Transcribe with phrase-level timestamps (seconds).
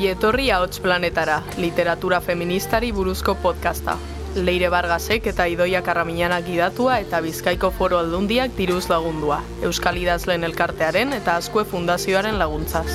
[0.00, 3.98] Ongietorri ahots planetara, literatura feministari buruzko podcasta.
[4.34, 9.42] Leire Bargasek eta Idoia Karramiñanak gidatua eta Bizkaiko Foro Aldundiak diruz lagundua.
[9.60, 12.88] Euskal Idazleen Elkartearen eta Azkue Fundazioaren laguntzaz.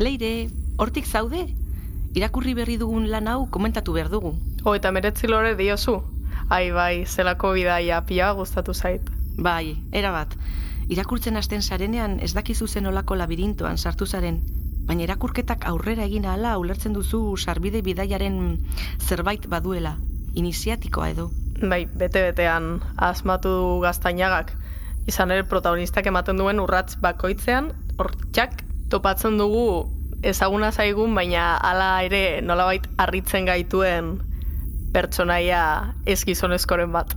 [0.00, 1.50] Leire, hortik zaude?
[2.16, 4.38] Irakurri berri dugun lan hau komentatu behar dugu.
[4.64, 6.00] Ho, eta meretzi lore diozu.
[6.48, 9.10] Ai, bai, zelako bidaia pia gustatu zait.
[9.36, 10.32] Bai, era bat.
[10.88, 14.38] Irakurtzen hasten sarenean ez dakizu zen olako labirintoan sartu zaren,
[14.88, 18.38] baina irakurketak aurrera egin ahala ulertzen duzu sarbide bidaiaren
[18.98, 19.98] zerbait baduela,
[20.34, 21.28] iniziatikoa edo.
[21.60, 23.52] Bai, bete-betean asmatu
[23.84, 24.54] gaztainagak.
[25.06, 29.84] Izan ere protagonistak ematen duen urratz bakoitzean, hortxak topatzen dugu
[30.22, 34.16] ezaguna zaigun, baina hala ere nolabait harritzen gaituen
[34.92, 35.62] pertsonaia
[36.06, 37.14] ez gizonezkoren bat.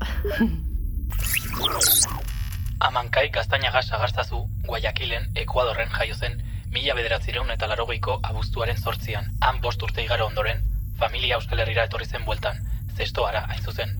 [2.81, 6.39] Amankai gaztainaga sagaztazu Guayakilen, Ekuadorren jaio zen,
[6.73, 9.27] mila bederatzireun eta larogeiko abuztuaren sortzian.
[9.41, 10.63] Han bost urte igaro ondoren,
[10.99, 12.57] familia Euskal Herrira etorri zen bueltan,
[12.97, 13.93] zestoara hain zuzen.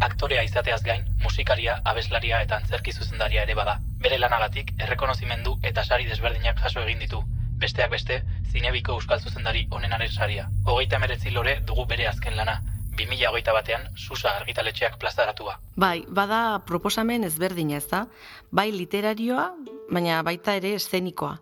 [0.00, 3.78] Aktorea izateaz gain, musikaria, abeslaria eta antzerki zuzendaria ere bada.
[4.02, 7.22] Bere lanagatik, errekonozimendu eta sari desberdinak jaso egin ditu.
[7.62, 10.48] Besteak beste, zinebiko euskal zuzendari onenaren saria.
[10.66, 12.58] Hogeita meretzi lore dugu bere azken lana,
[12.98, 15.58] 2008 batean Susa argitaletxeak plazaratua.
[15.76, 18.06] Bai, bada proposamen ezberdina ez da,
[18.50, 19.50] bai literarioa,
[19.90, 21.38] baina baita ere eszenikoa.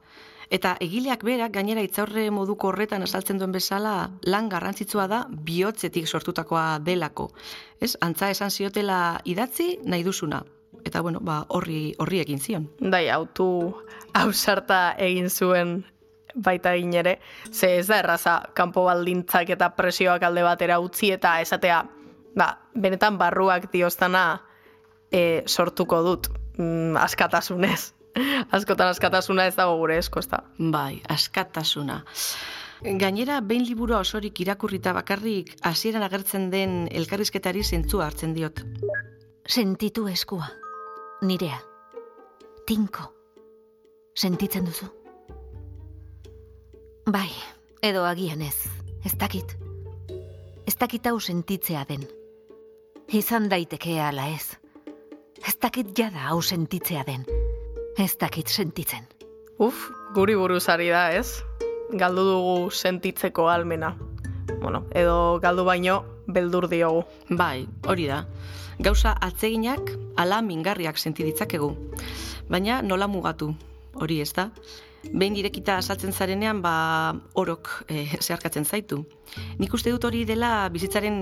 [0.52, 6.78] Eta egileak berak gainera itzaurre moduko horretan esaltzen duen bezala lan garrantzitsua da bihotzetik sortutakoa
[6.84, 7.30] delako.
[7.80, 10.42] Ez, antza esan ziotela idatzi nahi duzuna.
[10.84, 12.68] Eta bueno, ba, horri, horri egin zion.
[12.80, 13.46] Dai, autu
[14.18, 15.78] ausarta egin zuen
[16.34, 17.18] baita egin ere,
[17.52, 21.82] ze ez da erraza kanpo baldintzak eta presioak alde batera utzi eta esatea,
[22.36, 24.42] ba, benetan barruak diostana
[25.10, 27.92] e, sortuko dut mm, askatasunez.
[28.56, 30.42] Askotan askatasuna ez dago gure esko, da.
[30.58, 32.02] Bai, askatasuna.
[32.82, 38.64] Gainera, behin liburua osorik irakurrita bakarrik hasieran agertzen den elkarrizketari zentzua hartzen diot.
[39.46, 40.48] Sentitu eskua,
[41.22, 41.60] nirea,
[42.66, 43.06] tinko,
[44.14, 45.01] sentitzen duzu?
[47.02, 47.30] Bai,
[47.82, 48.68] edo agian ez,
[49.02, 49.56] ez dakit.
[50.66, 52.04] Ez dakit hau sentitzea den.
[53.10, 54.54] Izan daiteke ala ez.
[55.42, 57.24] Ez dakit jada hau sentitzea den.
[57.98, 59.08] Ez dakit sentitzen.
[59.58, 61.42] Uf, guri buruz ari da, ez?
[61.90, 63.96] Galdu dugu sentitzeko almena.
[64.60, 67.02] Bueno, edo galdu baino beldur diogu.
[67.28, 68.22] Bai, hori da.
[68.78, 71.74] Gauza atzeginak ala mingarriak senti ditzakegu.
[72.48, 73.50] Baina nola mugatu,
[73.98, 74.52] hori ez da?
[75.10, 79.02] Behin irekita asaltzen zarenean, ba, orok e, zeharkatzen zaitu.
[79.58, 81.16] Nik uste dut hori dela bizitzaren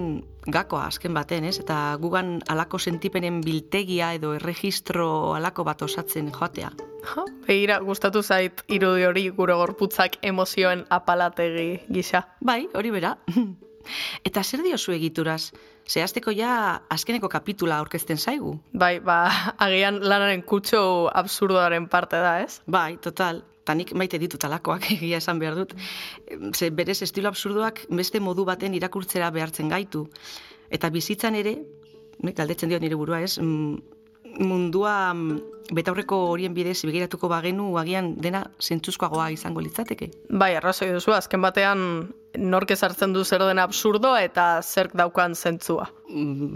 [0.51, 1.57] gakoa azken baten, ez?
[1.63, 6.73] Eta gugan alako sentipenen biltegia edo erregistro alako bat osatzen joatea.
[7.15, 12.27] Ha, begira, gustatu zait irudi hori gure gorputzak emozioen apalategi gisa.
[12.45, 13.17] Bai, hori bera.
[14.29, 15.53] Eta zer diozu egituraz?
[15.91, 16.53] Zehazteko ja
[16.93, 18.59] azkeneko kapitula aurkezten zaigu.
[18.73, 19.25] Bai, ba,
[19.59, 22.61] agian lanaren kutxo absurdoaren parte da, ez?
[22.67, 23.43] Bai, total.
[23.63, 25.75] Eta nik maite ditut alakoak egia esan behar dut.
[26.55, 30.07] Ze berez estilo absurdoak beste modu baten irakurtzera behartzen gaitu.
[30.71, 31.57] Eta bizitzan ere,
[32.23, 33.37] nik galdetzen diot nire burua ez,
[34.39, 34.95] mundua
[35.75, 40.11] betaurreko horien bidez begiratuko bagenu agian dena zentzuzkoagoa izango litzateke.
[40.31, 41.85] Bai, arrazoi duzu, azken batean
[42.39, 45.91] nork ezartzen du zer den absurdo eta zerk daukan zentzua.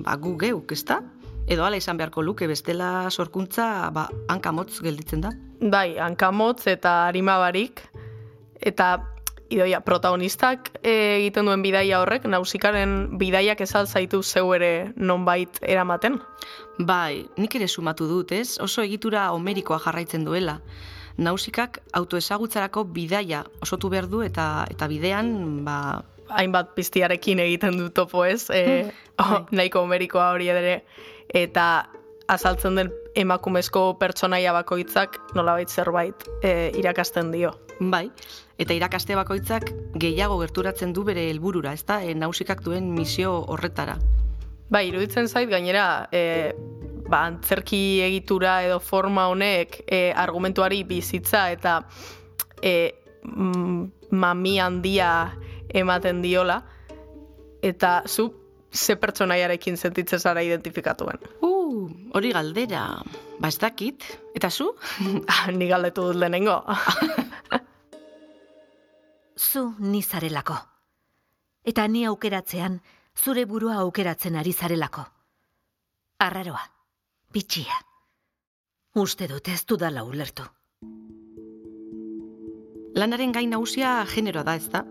[0.06, 1.00] Ba, gu geuk, ez da?
[1.44, 5.34] Edo ala izan beharko luke, bestela sorkuntza ba, hankamotz gelditzen da.
[5.60, 7.82] Bai, hankamotz eta arimabarik.
[8.64, 8.94] Eta
[9.52, 16.16] idoia, protagonistak egiten duen bidaia horrek, nausikaren bidaiak ezal zaitu zeu ere nonbait eramaten.
[16.78, 18.56] Bai, nik ere sumatu dut, ez?
[18.64, 20.58] Oso egitura homerikoa jarraitzen duela.
[21.20, 25.78] Nausikak autoezagutzarako bidaia osotu behar du eta eta bidean, ba...
[26.34, 28.90] Hainbat piztiarekin egiten du topo ez, e,
[29.22, 30.78] oh, nahiko homerikoa hori ere.
[31.34, 31.86] Eta
[32.28, 32.90] azaltzen den
[33.20, 37.52] emakumezko pertsonaia bakoitzak nolabait zerbait e, irakasten dio.
[37.80, 38.06] Bai,
[38.58, 42.00] eta irakaste bakoitzak gehiago gerturatzen du bere helburura, ezta?
[42.02, 43.98] E, nausikak duen misio horretara.
[44.70, 46.54] Bai, iruditzen zait gainera, e,
[47.08, 51.80] ba, antzerki egitura edo forma honek e, argumentuari bizitza eta
[52.62, 52.94] e,
[54.10, 55.10] mami handia
[55.74, 56.62] ematen diola,
[57.62, 58.30] eta zu
[58.74, 61.18] ze pertsonaiarekin sentitzen zara identifikatuen.
[61.40, 63.02] Uh, hori galdera,
[63.38, 64.04] ba ez dakit,
[64.34, 64.74] eta zu?
[65.30, 66.62] Ah, ni galdetu dut lehenengo.
[69.36, 70.58] zu ni zarelako.
[71.64, 72.80] Eta ni aukeratzean,
[73.16, 75.06] zure burua aukeratzen ari zarelako.
[76.18, 76.62] Arraroa,
[77.32, 77.78] bitxia.
[78.94, 80.44] Uste dut ez dudala ulertu.
[82.94, 84.84] Lanaren gain nagusia generoa da, ez da?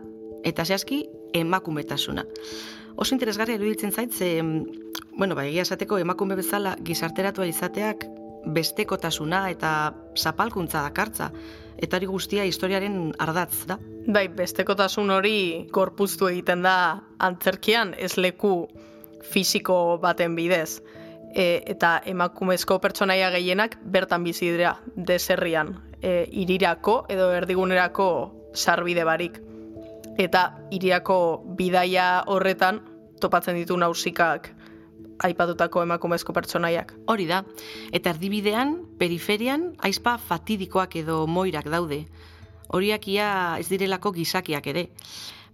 [0.44, 2.26] Eta zehazki, emakumetasuna.
[2.96, 4.66] Oso interesgarria iruditzen zait, ze, mm,
[5.18, 8.06] bueno, ba, egia esateko emakume bezala gizarteratua izateak
[8.46, 11.32] bestekotasuna eta zapalkuntza dakartza.
[11.78, 13.80] Eta hori guztia historiaren ardatz da.
[14.08, 15.38] Bai, bestekotasun hori
[15.72, 16.76] gorpuztu egiten da
[17.20, 18.68] antzerkian ez leku
[19.24, 20.82] fisiko baten bidez.
[21.34, 28.08] E, eta emakumezko pertsonaia gehienak bertan bizi dira deserrian, e, irirako edo erdigunerako
[28.54, 29.40] sarbide barik.
[30.18, 31.18] Eta irirako
[31.58, 32.82] bidaia horretan
[33.22, 34.52] topatzen ditu nausikak
[35.24, 36.94] aipatutako emakumezko pertsonaiak.
[37.08, 37.44] Hori da.
[37.92, 42.04] Eta erdibidean, periferian, aizpa fatidikoak edo moirak daude.
[42.74, 43.30] Horiak ia
[43.60, 44.88] ez direlako gizakiak ere.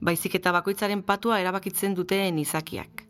[0.02, 3.04] Baizik eta bakoitzaren patua erabakitzen duten izakiak.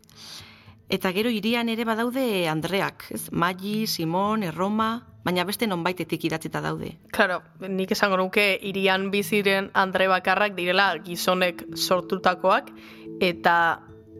[0.90, 3.28] Eta gero irian ere badaude Andreak, ez?
[3.30, 6.96] Magi, Simon, Erroma, baina beste nonbaitetik idatzita daude.
[7.14, 12.72] Claro, nik esango nuke irian biziren Andre bakarrak direla gizonek sortutakoak
[13.22, 13.54] eta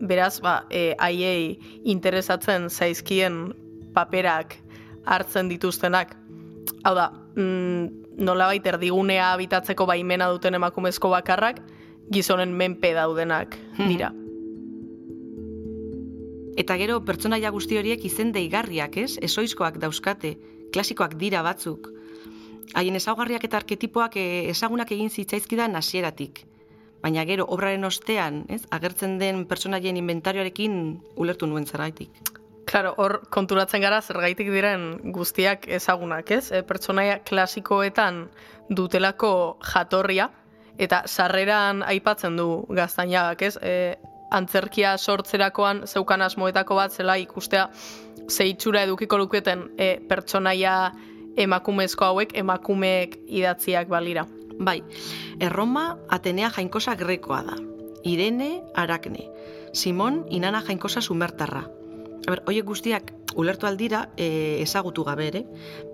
[0.00, 3.42] beraz ba e, haiei interesatzen zaizkien
[3.94, 4.54] paperak
[5.10, 6.14] hartzen dituztenak.
[6.84, 11.60] Hau da, mm, nolabait erdigunea habitatzeko baimena duten emakumezko bakarrak
[12.12, 14.12] gizonen menpe daudenak dira.
[16.58, 19.18] Eta gero pertsonaia guzti horiek izen deigarriak, ez?
[19.22, 20.34] Esoizkoak dauzkate,
[20.74, 21.90] klasikoak dira batzuk.
[22.74, 26.44] Haien ezaugarriak eta arketipoak eh, ezagunak egin zitzaizkidan hasieratik.
[27.00, 28.62] Baina gero obraren ostean, ez?
[28.70, 30.74] Agertzen den pertsonaien inventarioarekin
[31.16, 32.10] ulertu nuen zergaitik.
[32.70, 36.52] Claro, hor konturatzen gara zergaitik diren guztiak ezagunak, ez?
[36.52, 38.26] E, pertsonaia klasikoetan
[38.68, 39.32] dutelako
[39.72, 40.28] jatorria,
[40.78, 43.56] eta sarreran aipatzen du gaztainagak, ez?
[43.56, 43.96] E,
[44.30, 47.68] antzerkia sortzerakoan zeukan asmoetako bat zela ikustea
[48.30, 50.92] zeitsura edukiko luketen e, pertsonaia
[51.36, 54.26] emakumezko hauek emakumeek idatziak balira.
[54.60, 54.82] Bai,
[55.40, 57.56] Erroma Atenea jainkosa grekoa da.
[58.04, 59.28] Irene Arakne.
[59.72, 61.64] Simon Inana jainkosa sumertarra.
[62.28, 65.44] Aber, oiek guztiak ulertu aldira e, ezagutu gabe ere,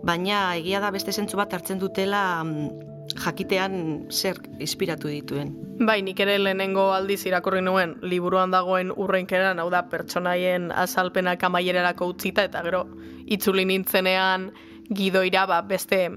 [0.04, 5.54] baina egia da beste zentzu bat hartzen dutela mm, jakitean zer inspiratu dituen.
[5.86, 12.10] Bai, nik ere lehenengo aldiz irakurri nuen liburuan dagoen urrenkeran, hau da pertsonaien azalpenak amaierarako
[12.14, 12.86] utzita eta gero
[13.26, 14.50] itzuli nintzenean
[14.94, 16.08] gidoira ba, beste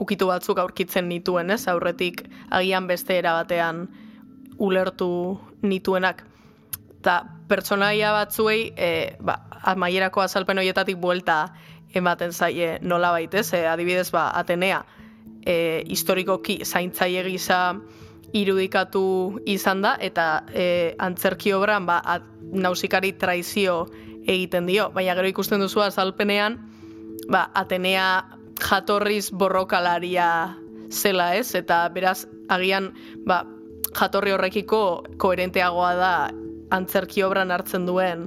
[0.00, 1.66] ukitu batzuk aurkitzen nituen, ez?
[1.68, 3.86] Aurretik agian beste erabatean
[4.58, 6.24] ulertu nituenak.
[7.00, 8.90] Eta pertsonaia batzuei e,
[9.20, 9.38] ba,
[9.72, 11.46] amaierako azalpen horietatik buelta
[11.94, 14.82] ematen zaie nola baitez, e, adibidez ba, Atenea,
[15.46, 17.60] e, historikoki zaintzaile gisa
[18.34, 22.00] irudikatu izan da eta e, antzerki obran ba,
[22.52, 23.86] nausikari traizio
[24.26, 26.58] egiten dio, baina gero ikusten duzu azalpenean
[27.30, 28.26] ba, Atenea
[28.60, 30.56] jatorriz borrokalaria
[30.90, 32.90] zela ez, eta beraz agian
[33.26, 33.44] ba,
[33.96, 34.82] jatorri horrekiko
[35.22, 36.12] koherenteagoa da
[36.74, 38.26] antzerki obran hartzen duen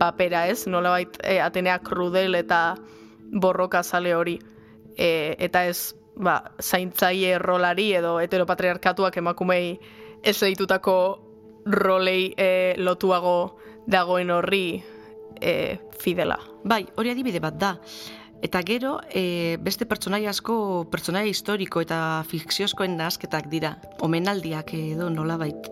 [0.00, 2.76] papera ez, nolabait e, Atenea krudel eta
[3.42, 4.38] borroka zale hori.
[4.96, 9.74] E, eta ez ba, zaintzaile rolari edo heteropatriarkatuak emakumei
[10.22, 10.96] ez ditutako
[11.66, 13.56] rolei e, lotuago
[13.90, 14.82] dagoen horri
[15.40, 16.38] e, fidela.
[16.64, 17.74] Bai, hori adibide bat da.
[18.40, 25.36] Eta gero, e, beste pertsonaia asko, pertsonaia historiko eta fikziozkoen nahazketak dira, omenaldiak edo nola
[25.40, 25.68] bait.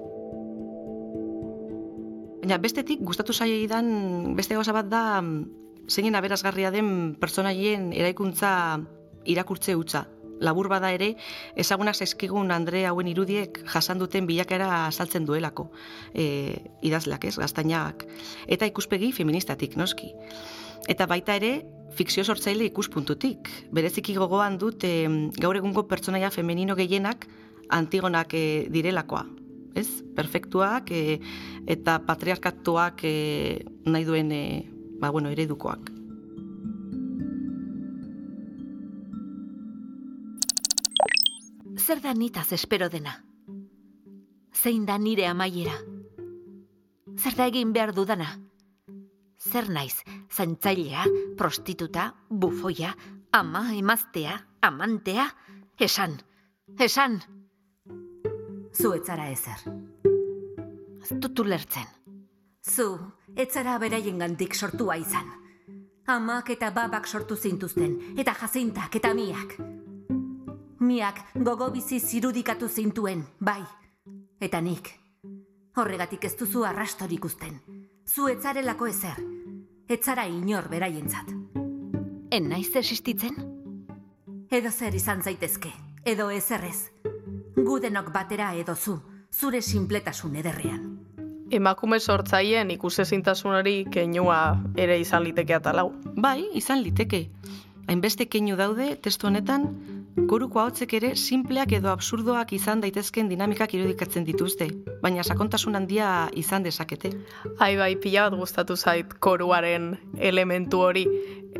[2.42, 5.22] Baina bestetik, gustatu zaiei dan, beste gauza bat da,
[5.88, 8.50] zein aberazgarria den pertsonaien eraikuntza
[9.28, 10.04] irakurtze hutsa
[10.40, 11.14] labur bada ere,
[11.56, 15.68] ezagunak zaizkigun Andre hauen irudiek jasan duten bilakera azaltzen duelako
[16.14, 18.06] e, idazleak ez, gaztainak.
[18.46, 20.12] Eta ikuspegi feministatik, noski.
[20.88, 21.52] Eta baita ere,
[21.98, 23.50] fikzio sortzaile ikuspuntutik.
[23.74, 25.08] Bereziki gogoan dut e,
[25.40, 27.26] gaur egungo pertsonaia femenino gehienak
[27.68, 29.26] antigonak e, direlakoa.
[29.78, 29.88] Ez?
[30.16, 31.20] Perfektuak e,
[31.68, 33.14] eta patriarkatuak e,
[33.86, 34.42] nahi duen e,
[35.00, 35.97] ba, bueno, eredukoak.
[41.88, 43.14] Zer da nitaz espero dena?
[44.52, 45.72] Zein da nire amaiera?
[47.16, 48.26] Zer da egin behar dudana?
[49.40, 51.06] Zer naiz, zaintzailea,
[51.38, 52.90] prostituta, bufoia,
[53.32, 55.30] ama, emaztea, amantea?
[55.80, 56.18] Esan,
[56.76, 57.22] esan!
[58.74, 59.64] Zu etzara ezer.
[61.00, 61.88] Ez dut ulertzen.
[62.68, 62.90] Zu,
[63.32, 65.32] etzara beraien gantik sortua izan.
[66.04, 69.56] Amak eta babak sortu zintuzten, eta jazintak eta miak
[70.88, 73.60] miak gogo bizi zirudikatu zintuen, bai.
[74.40, 74.88] Eta nik,
[75.76, 77.60] horregatik ez duzu arrastorik usten.
[78.06, 79.20] Zu etzarelako ezer.
[79.88, 81.30] etzara inor beraientzat.
[82.30, 83.38] En naiz existitzen?
[84.52, 85.70] Edo zer izan zaitezke,
[86.04, 86.90] edo ezerrez.
[87.56, 88.98] Gudenok batera edo zu,
[89.32, 90.84] zure sinpletasun ederrean.
[91.50, 94.40] Emakume sortzaien ikusezintasunari keinua
[94.76, 95.88] ere izan liteke atalau.
[96.16, 97.30] Bai, izan liteke.
[97.88, 99.62] Hainbeste keinu daude testu honetan,
[100.28, 104.66] koruko ahotzek ere simpleak edo absurdoak izan daitezken dinamikak irudikatzen dituzte,
[105.00, 107.14] baina sakontasun handia izan dezakete.
[107.64, 109.94] Ai bai, pila bat gustatu zait koruaren
[110.30, 111.06] elementu hori.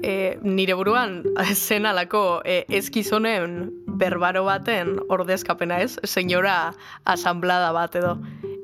[0.03, 1.23] E, nire buruan
[1.55, 3.57] zen alako e, ezkizonen
[3.99, 6.75] berbaro baten ordezkapena ez, senyora
[7.09, 8.19] asamblada bat edo.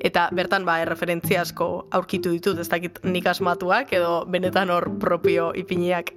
[0.05, 5.49] Eta bertan ba, erreferentzia asko aurkitu ditut, ez dakit nik asmatuak edo benetan hor propio
[5.57, 6.13] ipiniak.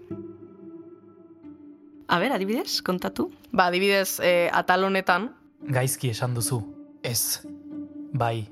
[2.09, 3.31] A ber, adibidez, kontatu?
[3.53, 6.61] Ba, adibidez, e, atal honetan, Gaizki esan duzu.
[7.03, 7.43] Ez.
[8.15, 8.47] Bai.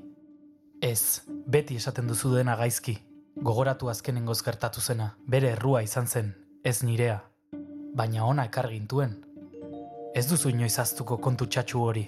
[0.81, 1.23] Ez.
[1.47, 2.97] Beti esaten duzu dena gaizki.
[3.41, 5.13] Gogoratu azkenengoz gertatu zena.
[5.25, 6.33] Bere errua izan zen.
[6.63, 7.21] Ez nirea.
[7.95, 9.15] Baina ona ekar gintuen.
[10.15, 12.07] Ez duzu inoiz aztuko kontu txatxu hori.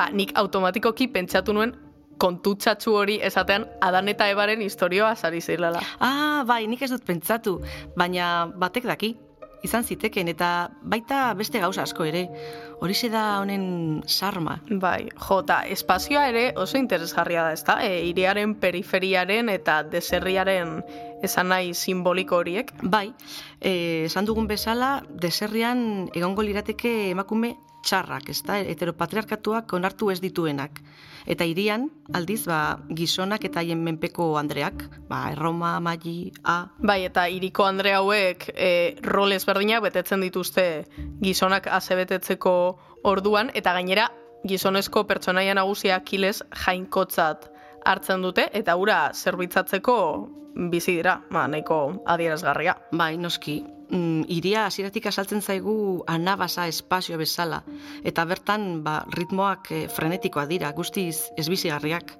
[0.00, 1.74] ba, nik automatikoki pentsatu nuen
[2.20, 5.80] kontutxatxu hori esatean Adan eta Ebaren historioa sari zirela.
[6.00, 7.58] Ah, bai, nik ez dut pentsatu,
[7.96, 9.14] baina batek daki.
[9.60, 12.22] Izan ziteken eta baita beste gauza asko ere.
[12.80, 14.54] Horixe da honen sarma.
[14.70, 17.76] Bai, jo, eta espazioa ere oso interesgarria da, ezta?
[17.84, 20.78] E, iriaren periferiaren eta deserriaren
[21.26, 22.72] esan nahi simboliko horiek.
[22.80, 23.10] Bai,
[23.60, 28.58] eh, esan dugun bezala, deserrian egongo lirateke emakume txarrak, ezta?
[28.60, 30.80] Heteropatriarkatuak onartu ez dituenak.
[31.30, 37.26] Eta irian, aldiz, ba, gizonak eta haien menpeko andreak, ba, Erroma, Magi, A, Bai, eta
[37.28, 38.70] iriko Andre hauek e,
[39.04, 40.66] rol ezberdinak betetzen dituzte
[41.20, 42.54] gizonak azebetetzeko
[43.04, 44.08] orduan, eta gainera
[44.48, 47.50] gizonezko pertsonaia nagusia kiles jainkotzat
[47.84, 49.96] hartzen dute, eta ura zerbitzatzeko
[50.70, 52.76] bizi dira, ba, nahiko adierazgarria.
[52.92, 53.60] Bai, noski.
[53.90, 57.64] Mm, iria hasieratik asaltzen zaigu anabasa espazio bezala.
[58.06, 62.14] Eta bertan, ba, ritmoak eh, frenetikoa dira, guztiz ezbizigarriak.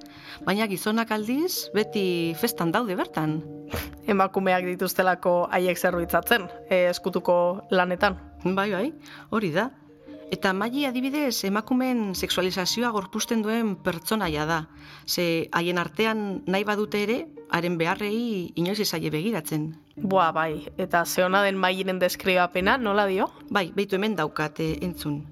[0.47, 3.39] Baina gizonak aldiz, beti festan daude bertan.
[4.11, 7.37] Emakumeak dituztelako haiek zerbitzatzen, e, eskutuko
[7.71, 8.19] lanetan.
[8.43, 8.89] Bai, bai,
[9.31, 9.71] hori da.
[10.31, 14.61] Eta maili adibidez, emakumeen sexualizazioa gorpusten duen pertsonaia da.
[15.07, 17.17] Ze haien artean nahi badute ere,
[17.51, 19.73] haren beharrei inoiz ezaie begiratzen.
[19.97, 23.27] Boa, bai, eta zeona den mailen deskribapena, nola dio?
[23.51, 25.25] Bai, beitu hemen daukate entzun.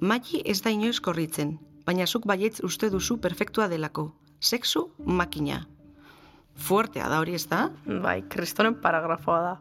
[0.00, 4.10] Maili ez da inoiz korritzen, baina zuk baietz uste duzu perfektua delako.
[4.38, 5.62] Sexu makina.
[6.56, 7.70] Fuertea da hori ez da?
[7.86, 9.56] Bai, kristonen paragrafoa da.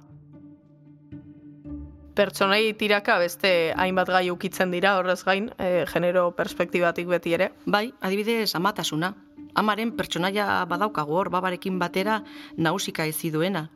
[2.16, 7.50] Pertsonai tiraka beste hainbat gai ukitzen dira horrez gain, e, genero perspektibatik beti ere.
[7.66, 9.12] Bai, adibidez amatasuna.
[9.56, 12.22] Amaren pertsonaia badaukagu hor, babarekin batera
[12.56, 13.68] nausika ezi duena.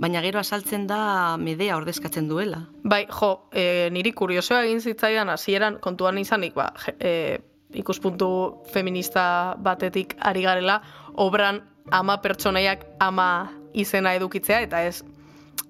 [0.00, 2.64] Baina gero asaltzen da medea ordezkatzen duela.
[2.82, 7.38] Bai, jo, e, niri kuriosoa egin zitzaidan hasieran kontuan izanik, ba, e,
[7.74, 8.28] ikuspuntu
[8.74, 10.80] feminista batetik ari garela,
[11.14, 15.02] obran ama pertsonaiak ama izena edukitzea, eta ez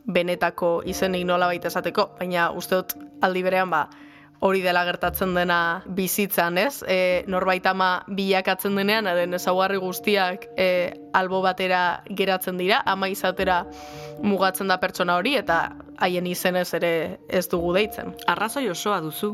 [0.07, 3.87] benetako izenik nola baita esateko, baina uste dut aldi berean ba,
[4.45, 5.59] hori dela gertatzen dena
[5.97, 6.83] bizitzan, ez?
[6.85, 10.67] E, norbait ama bilakatzen denean, haren ezaugarri guztiak e,
[11.17, 13.63] albo batera geratzen dira, ama izatera
[14.23, 15.63] mugatzen da pertsona hori, eta
[16.05, 16.93] haien izenez ere
[17.29, 18.13] ez dugu deitzen.
[18.29, 19.33] Arrazoi osoa duzu,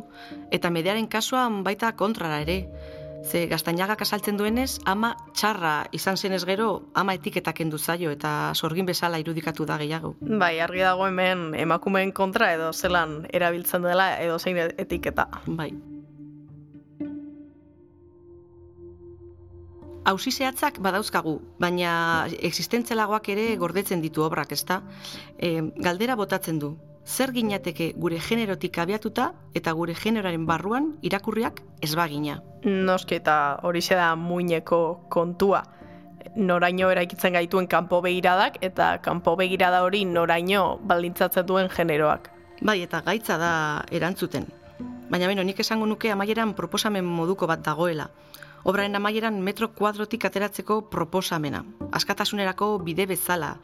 [0.54, 2.60] eta medearen kasuan baita kontrara ere.
[3.24, 8.88] Ze gaztainagak asaltzen duenez, ama txarra izan zenez gero, ama etiketak kendu zaio eta sorgin
[8.88, 10.14] bezala irudikatu da gehiago.
[10.20, 15.28] Bai, argi dago hemen emakumeen kontra edo zelan erabiltzen dela edo zein etiketa.
[15.46, 15.70] Bai.
[20.10, 24.80] Auzi zehatzak badauzkagu, baina existentzialagoak ere gordetzen ditu obrak, ezta?
[25.36, 26.78] E, galdera botatzen du.
[27.06, 32.40] Zer ginateke gure generotik abiatuta eta gure generoaren barruan irakurriak ez bagina.
[32.64, 35.64] Noski eta hori da muineko kontua.
[36.36, 42.30] Noraino eraikitzen gaituen kanpo begiradak eta kanpo begirada hori noraino baldintzatzen duen generoak.
[42.60, 44.46] Bai, eta gaitza da erantzuten.
[45.10, 48.10] Baina beno, nik esango nuke amaieran proposamen moduko bat dagoela.
[48.64, 51.62] Obraren amaieran metro kuadrotik ateratzeko proposamena.
[51.96, 53.54] Askatasunerako bide bezala,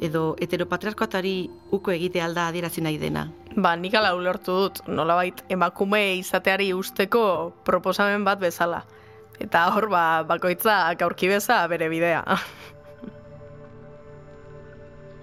[0.00, 1.34] edo heteropatriarkoatari
[1.76, 3.26] uko egite alda adierazi nahi dena.
[3.56, 8.84] Ba, nik ala ulertu dut, nolabait emakume izateari usteko proposamen bat bezala.
[9.38, 12.24] Eta hor, ba, bakoitza aurki beza bere bidea.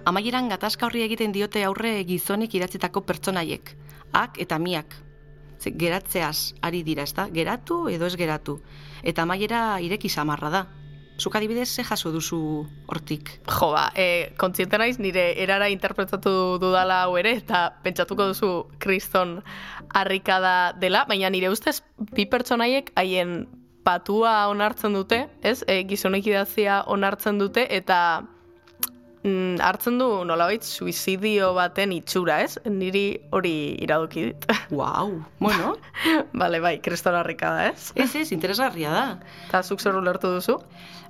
[0.06, 3.74] Amaieran gatazka horri egiten diote aurre gizonik idatzitako pertsonaiek,
[4.14, 4.94] ak eta miak.
[5.58, 7.28] Ze, geratzeaz ari dira, ezta?
[7.32, 8.60] Geratu edo ez geratu.
[9.02, 10.66] Eta amaiera ireki samarra da.
[11.16, 12.38] Zuk adibidez, ze jaso duzu
[12.86, 13.30] hortik?
[13.48, 19.38] Jo, ba, e, kontziente naiz nire erara interpretatu dudala hau ere, eta pentsatuko duzu kriston
[19.94, 21.80] harrikada dela, baina nire ustez
[22.12, 23.46] bi pertsonaiek haien
[23.86, 25.62] patua onartzen dute, ez?
[25.66, 27.98] E, gizonek idazia onartzen dute, eta
[29.26, 32.56] mm, hartzen du nolabait suizidio baten itxura, ez?
[32.70, 33.54] Niri hori
[33.84, 34.46] iradoki dit.
[34.70, 35.74] Wow, bueno,
[36.32, 37.90] Bale, bai, kriston harrikada, ez?
[37.94, 39.04] ez ez, interesgarria da.
[39.48, 40.60] Eta zuk zer ulertu duzu?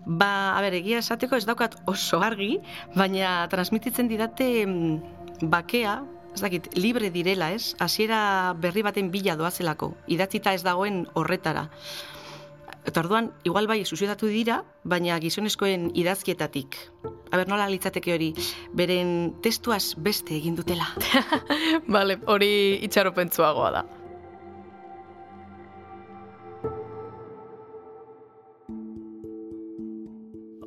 [0.06, 2.56] Ba, a ber, egia esateko ez daukat oso argi,
[2.94, 6.00] baina transmititzen didate mm, bakea,
[6.36, 7.74] ez dakit, libre direla, ez?
[7.80, 11.66] Hasiera berri baten bila doazelako, idatzita ez dagoen horretara.
[12.86, 16.76] Eta orduan, igual bai, suziotatu dira, baina gizonezkoen idazkietatik.
[17.32, 18.30] A ber, nola litzateke hori,
[18.78, 19.08] beren
[19.42, 20.86] testuaz beste egin dutela.
[21.96, 22.50] Bale, hori
[22.86, 23.82] itxaropentsuagoa da.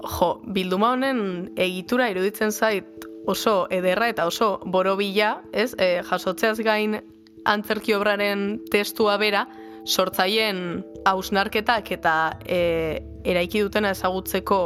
[0.10, 1.22] Jo, bilduma honen
[1.56, 5.72] egitura iruditzen zait oso ederra eta oso borobila, ez?
[5.80, 7.00] E, jasotzeaz gain
[7.48, 9.46] antzerki obraren testua bera,
[9.90, 12.16] sortzaien hausnarketak eta
[12.46, 14.62] e, eraiki dutena ezagutzeko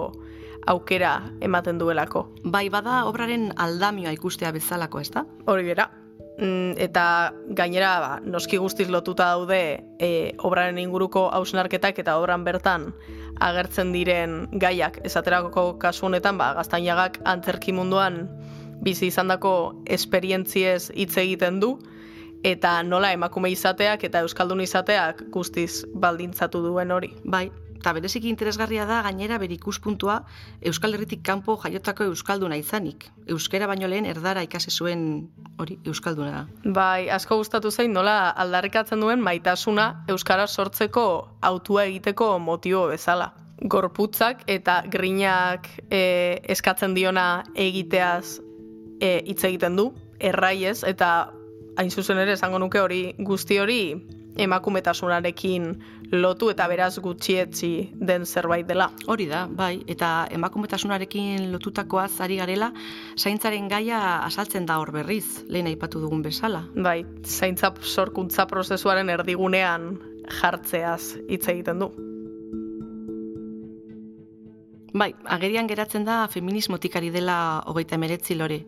[0.68, 2.28] aukera ematen duelako.
[2.44, 5.26] Bai, bada obraren aldamioa ikustea bezalako, ez da?
[5.48, 5.90] Hori bera.
[6.34, 7.06] Mm, eta
[7.54, 12.90] gainera ba, noski guztiz lotuta daude e, obraren inguruko hausnarketak eta obran bertan
[13.44, 15.00] agertzen diren gaiak.
[15.06, 18.26] Esaterako kasu honetan, ba, gaztainagak antzerki munduan
[18.84, 21.78] bizi izandako esperientziez hitz egiten du,
[22.44, 27.14] eta nola emakume izateak eta euskaldun izateak guztiz baldintzatu duen hori.
[27.24, 27.48] Bai,
[27.84, 30.22] eta bereziki interesgarria da gainera bere ikuspuntua
[30.64, 33.10] Euskal Herritik kanpo jaiotako euskalduna izanik.
[33.28, 35.04] Euskera baino lehen erdara ikasi zuen
[35.60, 36.46] hori euskalduna.
[36.64, 41.06] Bai, asko gustatu zain nola aldarrikatzen duen maitasuna euskara sortzeko
[41.42, 43.34] autua egiteko motibo bezala.
[43.68, 48.40] Gorputzak eta grinak e, eskatzen diona egiteaz
[49.00, 49.92] e, hitz egiten du,
[50.24, 51.33] erraiez, eta
[51.78, 53.82] hain zuzen ere esango nuke hori guzti hori
[54.38, 55.68] emakumetasunarekin
[56.14, 58.90] lotu eta beraz gutxietzi den zerbait dela.
[59.08, 62.72] Hori da, bai, eta emakumetasunarekin lotutakoaz ari garela,
[63.18, 66.66] zaintzaren gaia asaltzen da hor berriz, lehen aipatu dugun bezala.
[66.76, 69.94] Bai, zaintza sorkuntza prozesuaren erdigunean
[70.42, 72.13] jartzeaz hitz egiten du.
[74.94, 78.60] Bai, agerian geratzen da feminismotik ari dela hogeita emeretzi lore.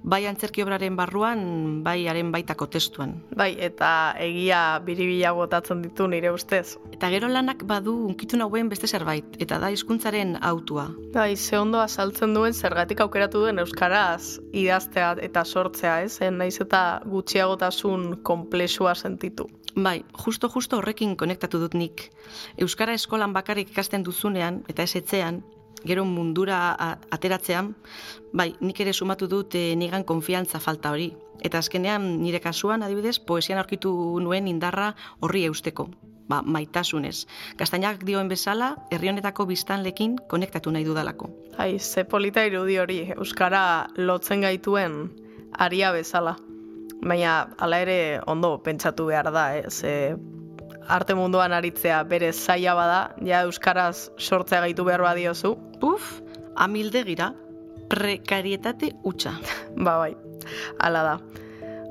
[0.00, 1.42] Bai antzerki obraren barruan,
[1.84, 3.12] bai haren baitako testuan.
[3.36, 3.90] Bai, eta
[4.24, 6.78] egia biribila botatzen ditu nire ustez.
[6.96, 10.86] Eta gero lanak badu unkitu nauen beste zerbait, eta da hizkuntzaren autua.
[11.12, 16.22] Bai, ze ondo azaltzen duen zergatik aukeratu duen euskaraz idaztea eta sortzea, ez?
[16.24, 19.50] En naiz eta gutxiagotasun konplexua sentitu.
[19.76, 22.06] Bai, justo-justo horrekin konektatu dut nik.
[22.56, 25.42] Euskara eskolan bakarrik ikasten duzunean, eta ez etzean,
[25.84, 26.58] gero mundura
[27.10, 27.74] ateratzean,
[28.32, 31.12] bai, nik ere sumatu dut e, nigan konfiantza falta hori.
[31.44, 35.88] Eta azkenean nire kasuan, adibidez, poesian aurkitu nuen indarra horri eusteko.
[36.26, 37.26] Ba, maitasunez.
[37.58, 41.30] Gaztainak dioen bezala, herri honetako biztanlekin konektatu nahi dudalako.
[41.62, 43.62] Ai, ze polita irudi hori, euskara
[43.96, 45.04] lotzen gaituen
[45.52, 46.34] aria bezala.
[47.02, 49.84] Baina, hala ere, ondo pentsatu behar da, ez?
[49.84, 50.16] E,
[50.88, 56.20] arte munduan aritzea bere zaila bada, ja euskaraz sortzea gaitu behar badiozu, Puf,
[56.54, 57.32] amildegira,
[57.90, 59.36] prekarietate hutsa.
[59.86, 60.14] ba bai,
[60.78, 61.18] hala da.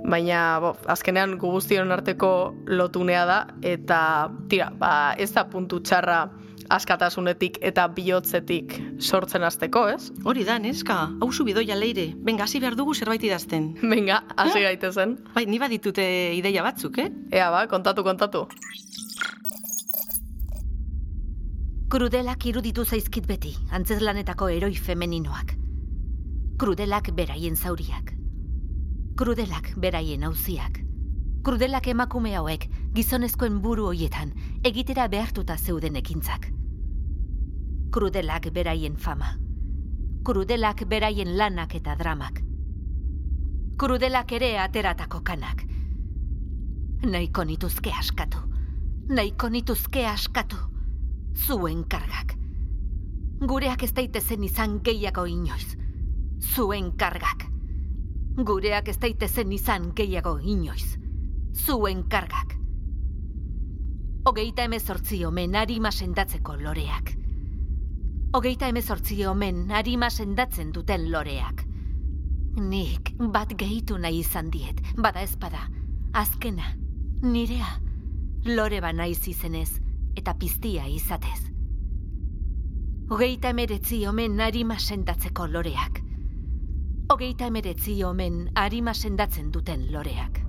[0.06, 2.30] Baina, bo, azkenean gu guztion arteko
[2.70, 4.00] lotunea da, eta
[4.52, 6.26] tira, ba, ez da puntu txarra
[6.70, 10.10] askatasunetik eta bihotzetik sortzen hasteko, ez?
[10.26, 12.08] Hori da, neska, hauzu bidoia leire.
[12.26, 13.74] Benga, hasi behar dugu zerbait idazten.
[13.82, 15.18] Venga, hasi gaitezen.
[15.36, 16.06] Bai, ni baditute
[16.38, 17.10] ideia batzuk, eh?
[17.34, 18.46] Ea ba, kontatu, kontatu.
[21.90, 25.54] Krudelak iruditu zaizkit beti, antzezlanetako eroi femeninoak.
[26.60, 28.15] Krudelak beraien zauriak.
[29.16, 30.82] Krudelak beraien auziak.
[31.48, 32.66] Krudelak emakume hauek
[32.98, 34.34] gizonezkoen buru hoietan
[34.68, 36.50] egitera behartuta zeuden ekintzak.
[37.96, 39.30] Krudelak beraien fama.
[40.28, 42.44] Krudelak beraien lanak eta dramak.
[43.80, 45.64] Krudelak ere ateratako kanak.
[47.08, 48.44] Nahiko nituzke askatu.
[49.08, 50.60] Nahiko nituzke askatu.
[51.48, 52.36] Zuen kargak.
[53.40, 55.78] Gureak ez daitezen izan gehiago inoiz.
[56.56, 57.55] Zuen kargak.
[58.36, 60.98] Gureak ez daitezen izan gehiago inoiz.
[61.56, 62.58] Zuen kargak.
[64.28, 67.14] Hogeita emezortzi omen harima sendatzeko loreak.
[68.36, 71.64] Hogeita emezortzi omen harima sendatzen duten loreak.
[72.60, 75.70] Nik bat gehitu nahi izan diet, bada ezpada.
[76.12, 76.76] Azkena,
[77.24, 77.70] nirea.
[78.46, 79.80] Lore ba naiz izenez,
[80.16, 81.40] eta piztia izatez.
[83.10, 86.05] Hogeita emeretzi omen harima sendatzeko loreak.
[87.06, 90.40] Hogeita emeretzi omen harima sendatzen duten loreak.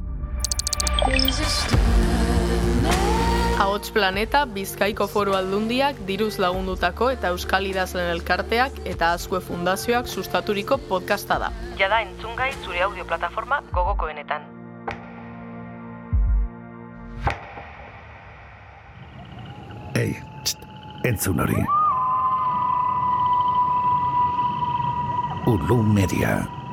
[3.61, 10.81] Ahots Planeta, Bizkaiko Foru Aldundiak, diruz lagundutako eta Euskal Idazlen Elkarteak eta Azkue Fundazioak sustaturiko
[10.89, 11.53] podcasta da.
[11.77, 14.49] Jada entzungai zure audio plataforma gogokoenetan.
[19.97, 20.15] Ei,
[20.45, 20.71] txt,
[21.05, 21.67] entzun hori.
[25.47, 26.66] Ulu Media.